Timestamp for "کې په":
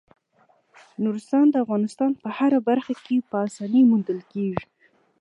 3.05-3.35